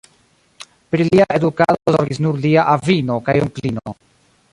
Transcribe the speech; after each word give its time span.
Pri 0.93 1.05
lia 1.09 1.27
edukado 1.39 1.93
zorgis 1.97 2.21
nur 2.27 2.39
lia 2.47 2.65
avino 2.77 3.19
kaj 3.29 3.37
onklino. 3.45 3.95